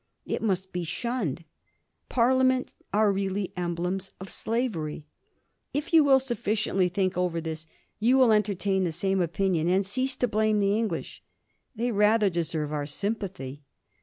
It 0.25 0.41
must 0.41 0.73
be 0.73 0.83
shunned. 0.83 1.43
Parliament 2.09 2.73
are 2.91 3.11
really 3.11 3.53
emblems 3.55 4.13
of 4.19 4.31
slavery. 4.31 5.05
If 5.75 5.93
you 5.93 6.03
will 6.03 6.19
sufficiently 6.19 6.89
think 6.89 7.19
over 7.19 7.39
this, 7.39 7.67
you 7.99 8.17
will 8.17 8.31
entertain 8.33 8.83
the 8.83 8.91
same 8.91 9.21
opinion, 9.21 9.67
and 9.69 9.85
cease 9.85 10.15
to 10.17 10.27
blame 10.27 10.59
the 10.59 10.75
English. 10.75 11.21
They 11.75 11.91
rather 11.91 12.31
deserve 12.31 12.73
our 12.73 12.87
sympathy. 12.87 13.61